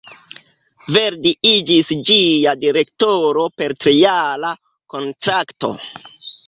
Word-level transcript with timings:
Verdi 0.95 1.33
iĝis 1.49 1.91
ĝia 2.11 2.55
direktoro 2.65 3.47
per 3.61 3.77
trijara 3.87 4.57
kontrakto. 4.97 5.73